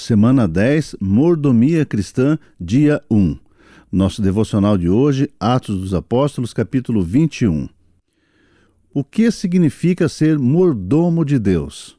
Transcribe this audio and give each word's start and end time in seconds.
Semana 0.00 0.48
10, 0.48 0.96
Mordomia 0.98 1.84
Cristã, 1.84 2.38
dia 2.58 3.02
1. 3.10 3.36
Nosso 3.92 4.22
devocional 4.22 4.78
de 4.78 4.88
hoje, 4.88 5.28
Atos 5.38 5.78
dos 5.78 5.92
Apóstolos, 5.92 6.54
capítulo 6.54 7.02
21. 7.02 7.68
O 8.94 9.04
que 9.04 9.30
significa 9.30 10.08
ser 10.08 10.38
mordomo 10.38 11.22
de 11.22 11.38
Deus? 11.38 11.98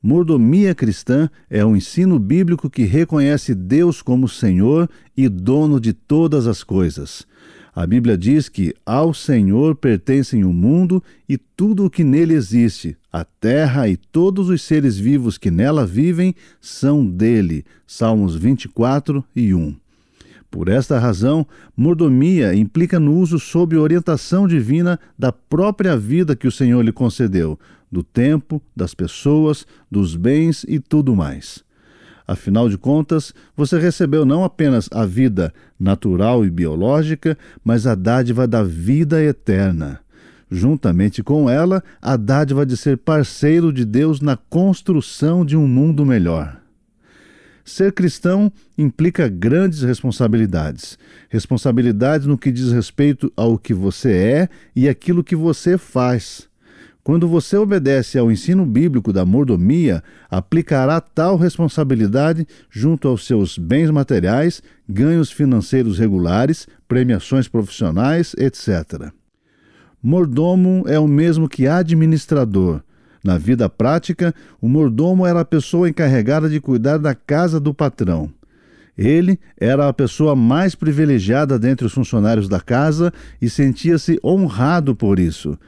Mordomia 0.00 0.72
cristã 0.72 1.28
é 1.50 1.64
um 1.64 1.74
ensino 1.74 2.16
bíblico 2.16 2.70
que 2.70 2.84
reconhece 2.84 3.56
Deus 3.56 4.00
como 4.00 4.28
Senhor 4.28 4.88
e 5.16 5.28
dono 5.28 5.80
de 5.80 5.92
todas 5.92 6.46
as 6.46 6.62
coisas. 6.62 7.26
A 7.78 7.86
Bíblia 7.86 8.18
diz 8.18 8.48
que 8.48 8.74
ao 8.84 9.14
Senhor 9.14 9.76
pertencem 9.76 10.42
o 10.42 10.52
mundo 10.52 11.00
e 11.28 11.38
tudo 11.38 11.84
o 11.84 11.90
que 11.90 12.02
nele 12.02 12.34
existe, 12.34 12.96
a 13.12 13.24
terra 13.24 13.88
e 13.88 13.96
todos 13.96 14.48
os 14.48 14.62
seres 14.62 14.98
vivos 14.98 15.38
que 15.38 15.48
nela 15.48 15.86
vivem 15.86 16.34
são 16.60 17.06
dele. 17.06 17.64
Salmos 17.86 18.34
24 18.34 19.24
e 19.36 19.54
1. 19.54 19.76
Por 20.50 20.66
esta 20.66 20.98
razão, 20.98 21.46
mordomia 21.76 22.52
implica 22.52 22.98
no 22.98 23.14
uso 23.14 23.38
sob 23.38 23.76
orientação 23.76 24.48
divina 24.48 24.98
da 25.16 25.30
própria 25.30 25.96
vida 25.96 26.34
que 26.34 26.48
o 26.48 26.52
Senhor 26.52 26.82
lhe 26.84 26.90
concedeu, 26.90 27.56
do 27.92 28.02
tempo, 28.02 28.60
das 28.74 28.92
pessoas, 28.92 29.64
dos 29.88 30.16
bens 30.16 30.66
e 30.66 30.80
tudo 30.80 31.14
mais. 31.14 31.67
Afinal 32.28 32.68
de 32.68 32.76
contas, 32.76 33.32
você 33.56 33.78
recebeu 33.78 34.26
não 34.26 34.44
apenas 34.44 34.86
a 34.92 35.06
vida 35.06 35.50
natural 35.80 36.44
e 36.44 36.50
biológica, 36.50 37.38
mas 37.64 37.86
a 37.86 37.94
dádiva 37.94 38.46
da 38.46 38.62
vida 38.62 39.22
eterna. 39.22 40.00
Juntamente 40.50 41.22
com 41.22 41.48
ela, 41.48 41.82
a 42.02 42.18
dádiva 42.18 42.66
de 42.66 42.76
ser 42.76 42.98
parceiro 42.98 43.72
de 43.72 43.82
Deus 43.82 44.20
na 44.20 44.36
construção 44.36 45.42
de 45.42 45.56
um 45.56 45.66
mundo 45.66 46.04
melhor. 46.04 46.60
Ser 47.64 47.92
cristão 47.92 48.52
implica 48.76 49.26
grandes 49.26 49.80
responsabilidades. 49.80 50.98
Responsabilidades 51.30 52.26
no 52.26 52.36
que 52.36 52.52
diz 52.52 52.72
respeito 52.72 53.32
ao 53.34 53.58
que 53.58 53.72
você 53.72 54.12
é 54.12 54.48
e 54.76 54.86
aquilo 54.86 55.24
que 55.24 55.36
você 55.36 55.78
faz. 55.78 56.46
Quando 57.08 57.26
você 57.26 57.56
obedece 57.56 58.18
ao 58.18 58.30
ensino 58.30 58.66
bíblico 58.66 59.14
da 59.14 59.24
mordomia, 59.24 60.04
aplicará 60.30 61.00
tal 61.00 61.38
responsabilidade 61.38 62.46
junto 62.70 63.08
aos 63.08 63.26
seus 63.26 63.56
bens 63.56 63.88
materiais, 63.90 64.62
ganhos 64.86 65.32
financeiros 65.32 65.98
regulares, 65.98 66.68
premiações 66.86 67.48
profissionais, 67.48 68.34
etc. 68.36 69.10
Mordomo 70.02 70.84
é 70.86 70.98
o 70.98 71.08
mesmo 71.08 71.48
que 71.48 71.66
administrador. 71.66 72.82
Na 73.24 73.38
vida 73.38 73.70
prática, 73.70 74.34
o 74.60 74.68
mordomo 74.68 75.24
era 75.24 75.40
a 75.40 75.46
pessoa 75.46 75.88
encarregada 75.88 76.46
de 76.46 76.60
cuidar 76.60 76.98
da 76.98 77.14
casa 77.14 77.58
do 77.58 77.72
patrão. 77.72 78.30
Ele 78.98 79.40
era 79.58 79.88
a 79.88 79.94
pessoa 79.94 80.36
mais 80.36 80.74
privilegiada 80.74 81.58
dentre 81.58 81.86
os 81.86 81.92
funcionários 81.94 82.50
da 82.50 82.60
casa 82.60 83.10
e 83.40 83.48
sentia-se 83.48 84.20
honrado 84.22 84.94
por 84.94 85.18
isso 85.18 85.58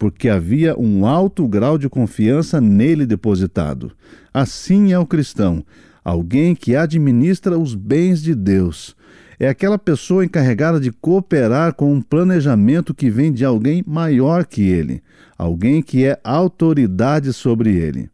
porque 0.00 0.30
havia 0.30 0.74
um 0.80 1.04
alto 1.04 1.46
grau 1.46 1.76
de 1.76 1.86
confiança 1.86 2.58
nele 2.58 3.04
depositado. 3.04 3.92
Assim 4.32 4.94
é 4.94 4.98
o 4.98 5.04
cristão, 5.04 5.62
alguém 6.02 6.54
que 6.54 6.74
administra 6.74 7.58
os 7.58 7.74
bens 7.74 8.22
de 8.22 8.34
Deus. 8.34 8.96
É 9.38 9.46
aquela 9.46 9.78
pessoa 9.78 10.24
encarregada 10.24 10.80
de 10.80 10.90
cooperar 10.90 11.74
com 11.74 11.92
um 11.92 12.00
planejamento 12.00 12.94
que 12.94 13.10
vem 13.10 13.30
de 13.30 13.44
alguém 13.44 13.84
maior 13.86 14.46
que 14.46 14.62
ele, 14.62 15.02
alguém 15.36 15.82
que 15.82 16.06
é 16.06 16.18
autoridade 16.24 17.30
sobre 17.34 17.76
ele. 17.76 18.08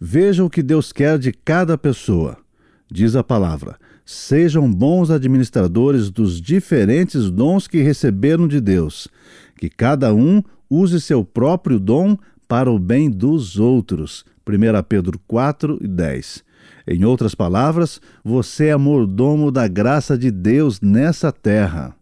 Veja 0.00 0.42
o 0.42 0.50
que 0.50 0.64
Deus 0.64 0.92
quer 0.92 1.16
de 1.16 1.32
cada 1.32 1.78
pessoa. 1.78 2.36
Diz 2.90 3.14
a 3.14 3.22
palavra: 3.22 3.76
sejam 4.04 4.68
bons 4.68 5.12
administradores 5.12 6.10
dos 6.10 6.40
diferentes 6.40 7.30
dons 7.30 7.68
que 7.68 7.82
receberam 7.82 8.48
de 8.48 8.60
Deus, 8.60 9.06
que 9.56 9.70
cada 9.70 10.12
um 10.12 10.42
use 10.74 11.00
seu 11.00 11.24
próprio 11.24 11.78
dom 11.78 12.16
para 12.48 12.70
o 12.70 12.78
bem 12.78 13.10
dos 13.10 13.58
outros. 13.58 14.24
1 14.46 14.82
Pedro 14.88 15.18
4 15.26 15.78
e 15.80 15.88
10. 15.88 16.44
Em 16.86 17.04
outras 17.04 17.34
palavras, 17.34 18.00
você 18.22 18.66
é 18.66 18.76
mordomo 18.76 19.50
da 19.50 19.66
graça 19.66 20.18
de 20.18 20.30
Deus 20.30 20.80
nessa 20.80 21.32
terra. 21.32 21.94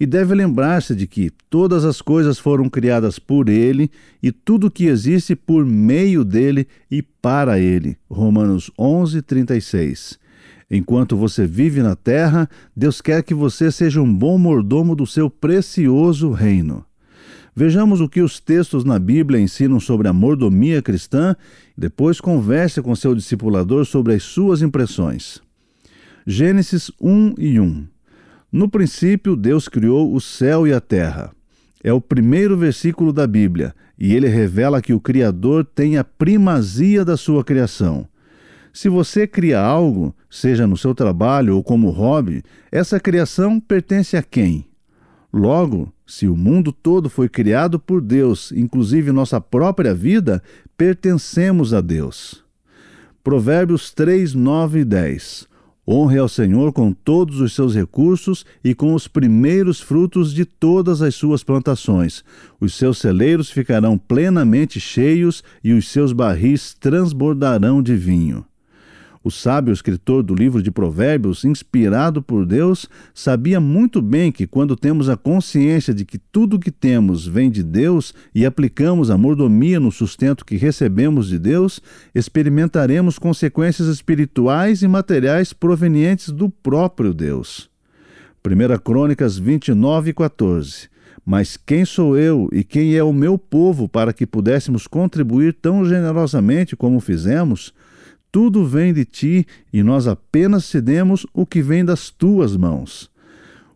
E 0.00 0.06
deve 0.06 0.34
lembrar-se 0.34 0.94
de 0.94 1.06
que 1.06 1.30
todas 1.50 1.84
as 1.84 2.00
coisas 2.00 2.38
foram 2.38 2.68
criadas 2.68 3.18
por 3.18 3.48
Ele 3.48 3.90
e 4.22 4.32
tudo 4.32 4.70
que 4.70 4.86
existe 4.86 5.36
por 5.36 5.64
meio 5.64 6.24
dele 6.24 6.66
e 6.90 7.02
para 7.02 7.58
Ele. 7.58 7.96
Romanos 8.10 8.70
11, 8.78 9.22
36. 9.22 10.18
Enquanto 10.70 11.16
você 11.16 11.46
vive 11.46 11.82
na 11.82 11.94
terra, 11.94 12.48
Deus 12.74 13.00
quer 13.02 13.22
que 13.22 13.34
você 13.34 13.70
seja 13.70 14.00
um 14.00 14.12
bom 14.12 14.38
mordomo 14.38 14.96
do 14.96 15.06
seu 15.06 15.28
precioso 15.28 16.32
reino. 16.32 16.84
Vejamos 17.54 18.00
o 18.00 18.08
que 18.08 18.22
os 18.22 18.40
textos 18.40 18.82
na 18.82 18.98
Bíblia 18.98 19.38
ensinam 19.38 19.78
sobre 19.78 20.08
a 20.08 20.12
mordomia 20.12 20.80
cristã, 20.80 21.36
depois 21.76 22.18
converse 22.18 22.80
com 22.80 22.96
seu 22.96 23.14
discipulador 23.14 23.84
sobre 23.84 24.14
as 24.14 24.22
suas 24.22 24.62
impressões. 24.62 25.40
Gênesis 26.26 26.90
1 26.98 27.34
e 27.36 27.60
1 27.60 27.86
No 28.50 28.70
princípio, 28.70 29.36
Deus 29.36 29.68
criou 29.68 30.14
o 30.14 30.20
céu 30.20 30.66
e 30.66 30.72
a 30.72 30.80
terra. 30.80 31.30
É 31.84 31.92
o 31.92 32.00
primeiro 32.00 32.56
versículo 32.56 33.12
da 33.12 33.26
Bíblia, 33.26 33.74
e 33.98 34.14
ele 34.14 34.28
revela 34.28 34.80
que 34.80 34.94
o 34.94 35.00
Criador 35.00 35.64
tem 35.64 35.98
a 35.98 36.04
primazia 36.04 37.04
da 37.04 37.18
sua 37.18 37.44
criação. 37.44 38.08
Se 38.72 38.88
você 38.88 39.26
cria 39.26 39.60
algo, 39.60 40.16
seja 40.30 40.66
no 40.66 40.78
seu 40.78 40.94
trabalho 40.94 41.56
ou 41.56 41.62
como 41.62 41.90
hobby, 41.90 42.42
essa 42.70 42.98
criação 42.98 43.60
pertence 43.60 44.16
a 44.16 44.22
quem? 44.22 44.71
Logo, 45.32 45.90
se 46.06 46.26
o 46.26 46.36
mundo 46.36 46.72
todo 46.72 47.08
foi 47.08 47.26
criado 47.26 47.78
por 47.78 48.02
Deus, 48.02 48.52
inclusive 48.52 49.10
nossa 49.12 49.40
própria 49.40 49.94
vida, 49.94 50.42
pertencemos 50.76 51.72
a 51.72 51.80
Deus. 51.80 52.44
Provérbios 53.24 53.90
3, 53.92 54.34
9 54.34 54.80
e 54.80 54.84
10. 54.84 55.48
Honre 55.88 56.18
ao 56.18 56.28
Senhor 56.28 56.72
com 56.72 56.92
todos 56.92 57.40
os 57.40 57.54
seus 57.54 57.74
recursos 57.74 58.44
e 58.62 58.74
com 58.74 58.94
os 58.94 59.08
primeiros 59.08 59.80
frutos 59.80 60.32
de 60.32 60.44
todas 60.44 61.00
as 61.00 61.14
suas 61.14 61.42
plantações. 61.42 62.22
Os 62.60 62.74
seus 62.74 62.98
celeiros 62.98 63.50
ficarão 63.50 63.96
plenamente 63.96 64.78
cheios 64.78 65.42
e 65.64 65.72
os 65.72 65.88
seus 65.88 66.12
barris 66.12 66.74
transbordarão 66.74 67.82
de 67.82 67.96
vinho. 67.96 68.44
O 69.24 69.30
sábio 69.30 69.72
escritor 69.72 70.22
do 70.22 70.34
livro 70.34 70.60
de 70.60 70.70
Provérbios, 70.70 71.44
inspirado 71.44 72.20
por 72.20 72.44
Deus, 72.44 72.88
sabia 73.14 73.60
muito 73.60 74.02
bem 74.02 74.32
que 74.32 74.48
quando 74.48 74.74
temos 74.74 75.08
a 75.08 75.16
consciência 75.16 75.94
de 75.94 76.04
que 76.04 76.18
tudo 76.18 76.56
o 76.56 76.58
que 76.58 76.72
temos 76.72 77.24
vem 77.24 77.48
de 77.48 77.62
Deus 77.62 78.12
e 78.34 78.44
aplicamos 78.44 79.10
a 79.10 79.16
mordomia 79.16 79.78
no 79.78 79.92
sustento 79.92 80.44
que 80.44 80.56
recebemos 80.56 81.28
de 81.28 81.38
Deus, 81.38 81.80
experimentaremos 82.12 83.16
consequências 83.16 83.86
espirituais 83.86 84.82
e 84.82 84.88
materiais 84.88 85.52
provenientes 85.52 86.30
do 86.30 86.48
próprio 86.48 87.14
Deus. 87.14 87.70
1 88.44 88.78
Crônicas 88.82 89.38
29, 89.38 90.12
14 90.14 90.90
mas 91.24 91.56
quem 91.56 91.84
sou 91.84 92.18
eu 92.18 92.48
e 92.52 92.64
quem 92.64 92.96
é 92.96 93.02
o 93.04 93.12
meu 93.12 93.38
povo 93.38 93.88
para 93.88 94.12
que 94.12 94.26
pudéssemos 94.26 94.88
contribuir 94.88 95.54
tão 95.54 95.84
generosamente 95.84 96.74
como 96.74 96.98
fizemos? 96.98 97.72
Tudo 98.32 98.64
vem 98.64 98.94
de 98.94 99.04
ti 99.04 99.46
e 99.70 99.82
nós 99.82 100.06
apenas 100.06 100.64
cedemos 100.64 101.26
o 101.34 101.44
que 101.44 101.60
vem 101.60 101.84
das 101.84 102.08
tuas 102.08 102.56
mãos. 102.56 103.10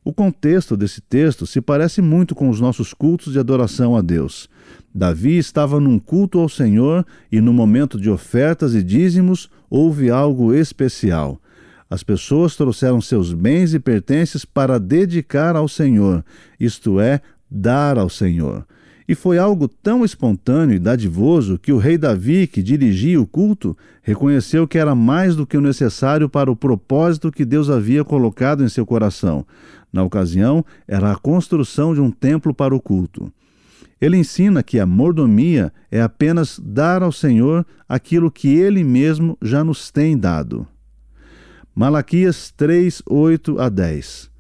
O 0.02 0.14
contexto 0.14 0.78
desse 0.78 1.02
texto 1.02 1.46
se 1.46 1.60
parece 1.60 2.00
muito 2.00 2.34
com 2.34 2.48
os 2.48 2.58
nossos 2.58 2.94
cultos 2.94 3.34
de 3.34 3.38
adoração 3.38 3.94
a 3.94 4.00
Deus. 4.00 4.48
Davi 4.94 5.36
estava 5.36 5.78
num 5.78 5.98
culto 5.98 6.38
ao 6.38 6.48
Senhor 6.48 7.04
e 7.30 7.38
no 7.38 7.52
momento 7.52 8.00
de 8.00 8.08
ofertas 8.08 8.74
e 8.74 8.82
dízimos 8.82 9.50
houve 9.68 10.08
algo 10.08 10.54
especial. 10.54 11.38
As 11.90 12.02
pessoas 12.02 12.56
trouxeram 12.56 13.00
seus 13.00 13.34
bens 13.34 13.74
e 13.74 13.78
pertences 13.78 14.46
para 14.46 14.80
dedicar 14.80 15.54
ao 15.54 15.68
Senhor, 15.68 16.24
isto 16.58 16.98
é, 16.98 17.20
dar 17.50 17.98
ao 17.98 18.08
Senhor. 18.08 18.66
E 19.08 19.14
foi 19.14 19.38
algo 19.38 19.68
tão 19.68 20.04
espontâneo 20.04 20.74
e 20.74 20.80
dadivoso 20.80 21.58
que 21.58 21.72
o 21.72 21.78
rei 21.78 21.96
Davi, 21.96 22.46
que 22.46 22.62
dirigia 22.62 23.20
o 23.20 23.26
culto, 23.26 23.76
reconheceu 24.02 24.66
que 24.66 24.78
era 24.78 24.94
mais 24.94 25.36
do 25.36 25.46
que 25.46 25.56
o 25.56 25.60
necessário 25.60 26.28
para 26.28 26.50
o 26.50 26.56
propósito 26.56 27.30
que 27.30 27.44
Deus 27.44 27.70
havia 27.70 28.04
colocado 28.04 28.64
em 28.64 28.68
seu 28.68 28.84
coração. 28.84 29.46
Na 29.92 30.02
ocasião, 30.02 30.64
era 30.88 31.12
a 31.12 31.16
construção 31.16 31.94
de 31.94 32.00
um 32.00 32.10
templo 32.10 32.52
para 32.52 32.74
o 32.74 32.80
culto. 32.80 33.32
Ele 34.00 34.16
ensina 34.16 34.62
que 34.62 34.78
a 34.78 34.84
mordomia 34.84 35.72
é 35.90 36.02
apenas 36.02 36.60
dar 36.62 37.02
ao 37.02 37.12
Senhor 37.12 37.64
aquilo 37.88 38.30
que 38.30 38.48
ele 38.48 38.84
mesmo 38.84 39.38
já 39.40 39.64
nos 39.64 39.90
tem 39.90 40.18
dado. 40.18 40.66
Malaquias 41.74 42.52
3, 42.56 43.02
8 43.08 43.60
a 43.60 43.68
10 43.68 44.30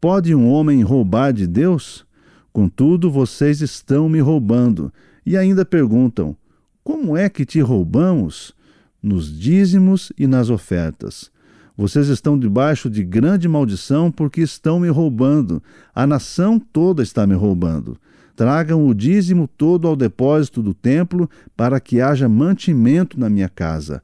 Pode 0.00 0.34
um 0.34 0.48
homem 0.50 0.82
roubar 0.82 1.32
de 1.32 1.46
Deus? 1.46 2.04
Contudo, 2.52 3.10
vocês 3.10 3.60
estão 3.60 4.08
me 4.08 4.20
roubando. 4.20 4.92
E 5.24 5.36
ainda 5.36 5.64
perguntam: 5.64 6.36
Como 6.84 7.16
é 7.16 7.28
que 7.28 7.44
te 7.44 7.60
roubamos? 7.60 8.54
nos 9.02 9.36
dízimos 9.36 10.12
e 10.16 10.26
nas 10.26 10.48
ofertas. 10.48 11.30
Vocês 11.76 12.08
estão 12.08 12.38
debaixo 12.38 12.88
de 12.88 13.02
grande 13.02 13.48
maldição 13.48 14.12
porque 14.12 14.42
estão 14.42 14.78
me 14.78 14.88
roubando. 14.88 15.62
A 15.94 16.06
nação 16.06 16.60
toda 16.60 17.02
está 17.02 17.26
me 17.26 17.34
roubando. 17.34 17.98
Tragam 18.36 18.86
o 18.86 18.94
dízimo 18.94 19.48
todo 19.48 19.88
ao 19.88 19.96
depósito 19.96 20.62
do 20.62 20.72
templo, 20.72 21.28
para 21.56 21.80
que 21.80 22.00
haja 22.00 22.28
mantimento 22.28 23.18
na 23.18 23.28
minha 23.28 23.48
casa. 23.48 24.02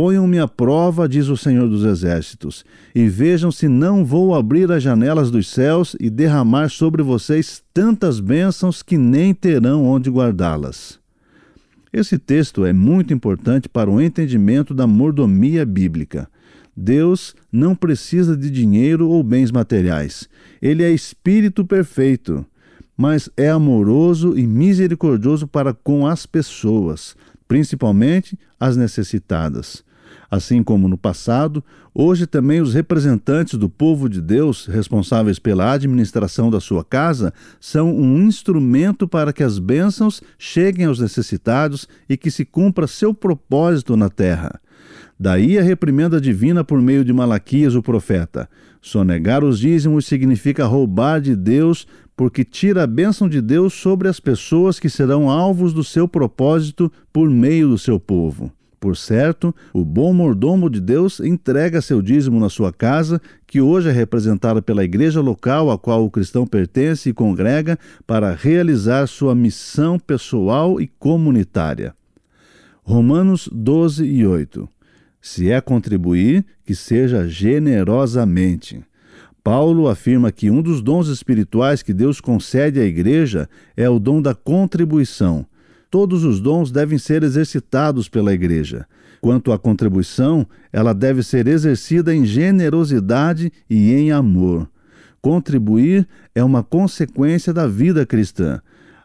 Ponham-me 0.00 0.38
à 0.38 0.46
prova, 0.46 1.08
diz 1.08 1.26
o 1.26 1.36
Senhor 1.36 1.68
dos 1.68 1.84
Exércitos, 1.84 2.64
e 2.94 3.08
vejam 3.08 3.50
se 3.50 3.66
não 3.66 4.04
vou 4.04 4.32
abrir 4.32 4.70
as 4.70 4.80
janelas 4.80 5.28
dos 5.28 5.48
céus 5.48 5.96
e 5.98 6.08
derramar 6.08 6.68
sobre 6.68 7.02
vocês 7.02 7.64
tantas 7.74 8.20
bênçãos 8.20 8.80
que 8.80 8.96
nem 8.96 9.34
terão 9.34 9.84
onde 9.84 10.08
guardá-las. 10.08 11.00
Esse 11.92 12.16
texto 12.16 12.64
é 12.64 12.72
muito 12.72 13.12
importante 13.12 13.68
para 13.68 13.90
o 13.90 14.00
entendimento 14.00 14.72
da 14.72 14.86
mordomia 14.86 15.66
bíblica. 15.66 16.30
Deus 16.76 17.34
não 17.50 17.74
precisa 17.74 18.36
de 18.36 18.50
dinheiro 18.50 19.08
ou 19.08 19.20
bens 19.24 19.50
materiais. 19.50 20.28
Ele 20.62 20.84
é 20.84 20.92
espírito 20.92 21.64
perfeito, 21.64 22.46
mas 22.96 23.28
é 23.36 23.50
amoroso 23.50 24.38
e 24.38 24.46
misericordioso 24.46 25.48
para 25.48 25.74
com 25.74 26.06
as 26.06 26.24
pessoas, 26.24 27.16
principalmente 27.48 28.38
as 28.60 28.76
necessitadas. 28.76 29.87
Assim 30.30 30.62
como 30.62 30.88
no 30.88 30.98
passado, 30.98 31.64
hoje 31.94 32.26
também 32.26 32.60
os 32.60 32.74
representantes 32.74 33.58
do 33.58 33.68
povo 33.68 34.08
de 34.08 34.20
Deus, 34.20 34.66
responsáveis 34.66 35.38
pela 35.38 35.72
administração 35.72 36.50
da 36.50 36.60
sua 36.60 36.84
casa, 36.84 37.32
são 37.60 37.94
um 37.94 38.22
instrumento 38.22 39.08
para 39.08 39.32
que 39.32 39.42
as 39.42 39.58
bênçãos 39.58 40.22
cheguem 40.38 40.86
aos 40.86 41.00
necessitados 41.00 41.88
e 42.08 42.16
que 42.16 42.30
se 42.30 42.44
cumpra 42.44 42.86
seu 42.86 43.14
propósito 43.14 43.96
na 43.96 44.08
terra. 44.10 44.60
Daí 45.18 45.58
a 45.58 45.62
reprimenda 45.62 46.20
divina 46.20 46.62
por 46.62 46.80
meio 46.80 47.04
de 47.04 47.12
Malaquias, 47.12 47.74
o 47.74 47.82
profeta. 47.82 48.48
Sonegar 48.80 49.42
os 49.42 49.58
dízimos 49.58 50.06
significa 50.06 50.64
roubar 50.64 51.20
de 51.20 51.34
Deus, 51.34 51.86
porque 52.16 52.44
tira 52.44 52.84
a 52.84 52.86
bênção 52.86 53.28
de 53.28 53.40
Deus 53.40 53.74
sobre 53.74 54.08
as 54.08 54.20
pessoas 54.20 54.78
que 54.78 54.88
serão 54.88 55.28
alvos 55.28 55.72
do 55.72 55.82
seu 55.82 56.06
propósito 56.06 56.90
por 57.12 57.28
meio 57.28 57.68
do 57.68 57.78
seu 57.78 57.98
povo. 57.98 58.52
Por 58.80 58.96
certo, 58.96 59.54
o 59.72 59.84
bom 59.84 60.12
mordomo 60.12 60.70
de 60.70 60.80
Deus 60.80 61.20
entrega 61.20 61.80
seu 61.80 62.00
dízimo 62.00 62.38
na 62.38 62.48
sua 62.48 62.72
casa, 62.72 63.20
que 63.46 63.60
hoje 63.60 63.88
é 63.88 63.92
representada 63.92 64.62
pela 64.62 64.84
igreja 64.84 65.20
local 65.20 65.70
a 65.70 65.78
qual 65.78 66.04
o 66.04 66.10
cristão 66.10 66.46
pertence 66.46 67.08
e 67.08 67.12
congrega, 67.12 67.78
para 68.06 68.34
realizar 68.34 69.06
sua 69.06 69.34
missão 69.34 69.98
pessoal 69.98 70.80
e 70.80 70.86
comunitária. 70.86 71.94
Romanos 72.84 73.48
12 73.52 74.04
e 74.04 74.26
8 74.26 74.68
se 75.20 75.50
é 75.50 75.60
contribuir, 75.60 76.44
que 76.64 76.74
seja 76.74 77.28
generosamente. 77.28 78.82
Paulo 79.42 79.88
afirma 79.88 80.30
que 80.30 80.50
um 80.50 80.60
dos 80.60 80.82
dons 80.82 81.08
espirituais 81.08 81.82
que 81.82 81.92
Deus 81.92 82.20
concede 82.20 82.80
à 82.80 82.84
igreja 82.84 83.48
é 83.76 83.88
o 83.88 83.98
dom 83.98 84.20
da 84.20 84.34
contribuição. 84.34 85.46
Todos 85.90 86.24
os 86.24 86.40
dons 86.40 86.70
devem 86.70 86.98
ser 86.98 87.22
exercitados 87.22 88.08
pela 88.08 88.32
igreja. 88.32 88.86
Quanto 89.20 89.52
à 89.52 89.58
contribuição, 89.58 90.46
ela 90.72 90.92
deve 90.92 91.22
ser 91.22 91.46
exercida 91.46 92.14
em 92.14 92.24
generosidade 92.24 93.50
e 93.68 93.92
em 93.92 94.12
amor. 94.12 94.68
Contribuir 95.20 96.06
é 96.34 96.44
uma 96.44 96.62
consequência 96.62 97.52
da 97.52 97.66
vida 97.66 98.06
cristã. 98.06 98.60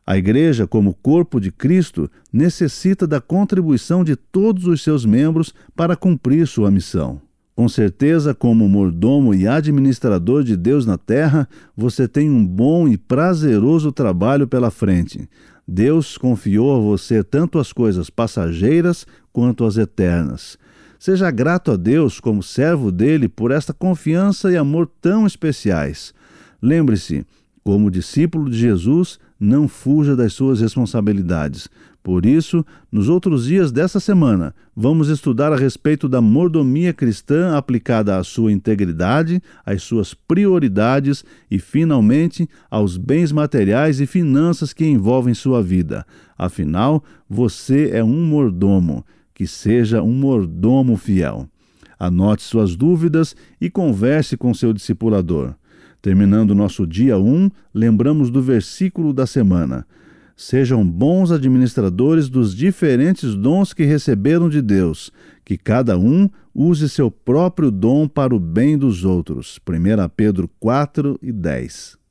A 0.05 0.17
Igreja, 0.17 0.67
como 0.67 0.93
corpo 0.93 1.39
de 1.39 1.49
Cristo, 1.49 2.11
necessita 2.31 3.07
da 3.07 3.21
contribuição 3.21 4.03
de 4.03 4.15
todos 4.15 4.67
os 4.67 4.83
seus 4.83 5.05
membros 5.05 5.53
para 5.75 5.95
cumprir 5.95 6.45
sua 6.45 6.69
missão. 6.69 7.21
Com 7.55 7.69
certeza, 7.69 8.33
como 8.33 8.67
mordomo 8.67 9.33
e 9.33 9.47
administrador 9.47 10.43
de 10.43 10.57
Deus 10.57 10.85
na 10.85 10.97
terra, 10.97 11.47
você 11.77 12.07
tem 12.07 12.29
um 12.29 12.45
bom 12.45 12.87
e 12.87 12.97
prazeroso 12.97 13.91
trabalho 13.91 14.47
pela 14.47 14.71
frente. 14.71 15.29
Deus 15.67 16.17
confiou 16.17 16.75
a 16.75 16.79
você 16.79 17.23
tanto 17.23 17.57
as 17.57 17.71
coisas 17.71 18.09
passageiras 18.09 19.05
quanto 19.31 19.65
as 19.65 19.77
eternas. 19.77 20.57
Seja 20.99 21.29
grato 21.31 21.71
a 21.71 21.75
Deus, 21.75 22.19
como 22.19 22.41
servo 22.41 22.91
dele, 22.91 23.27
por 23.27 23.51
esta 23.51 23.73
confiança 23.73 24.51
e 24.51 24.57
amor 24.57 24.89
tão 25.01 25.25
especiais. 25.25 26.13
Lembre-se, 26.61 27.25
como 27.63 27.91
discípulo 27.91 28.49
de 28.49 28.57
Jesus, 28.57 29.19
não 29.39 29.67
fuja 29.67 30.15
das 30.15 30.33
suas 30.33 30.61
responsabilidades. 30.61 31.67
Por 32.03 32.25
isso, 32.25 32.65
nos 32.91 33.07
outros 33.07 33.45
dias 33.45 33.71
dessa 33.71 33.97
semana, 33.97 34.53
vamos 34.75 35.07
estudar 35.07 35.53
a 35.53 35.55
respeito 35.55 36.09
da 36.09 36.19
mordomia 36.19 36.91
cristã 36.91 37.55
aplicada 37.55 38.17
à 38.17 38.23
sua 38.25 38.51
integridade, 38.51 39.41
às 39.65 39.83
suas 39.83 40.13
prioridades 40.13 41.23
e, 41.49 41.57
finalmente, 41.57 42.47
aos 42.69 42.97
bens 42.97 43.31
materiais 43.31 44.01
e 44.01 44.05
finanças 44.05 44.73
que 44.73 44.85
envolvem 44.85 45.33
sua 45.33 45.63
vida. 45.63 46.05
Afinal, 46.37 47.01
você 47.29 47.91
é 47.93 48.03
um 48.03 48.25
mordomo. 48.25 49.05
Que 49.33 49.47
seja 49.47 50.03
um 50.03 50.13
mordomo 50.13 50.97
fiel. 50.97 51.49
Anote 51.97 52.43
suas 52.43 52.75
dúvidas 52.75 53.33
e 53.59 53.69
converse 53.69 54.35
com 54.35 54.53
seu 54.53 54.73
discipulador. 54.73 55.55
Terminando 56.01 56.53
nosso 56.53 56.85
dia 56.85 57.17
1, 57.17 57.49
lembramos 57.73 58.29
do 58.29 58.41
versículo 58.41 59.13
da 59.13 59.25
semana. 59.25 59.87
Sejam 60.35 60.87
bons 60.87 61.31
administradores 61.31 62.27
dos 62.27 62.55
diferentes 62.55 63.35
dons 63.35 63.73
que 63.73 63.83
receberam 63.83 64.49
de 64.49 64.61
Deus, 64.61 65.11
que 65.45 65.57
cada 65.57 65.97
um 65.97 66.29
use 66.53 66.89
seu 66.89 67.11
próprio 67.11 67.69
dom 67.69 68.07
para 68.07 68.35
o 68.35 68.39
bem 68.39 68.77
dos 68.77 69.05
outros. 69.05 69.59
1 69.67 70.09
Pedro 70.15 70.49
4 70.59 71.19
e 71.21 71.31
10. 71.31 72.02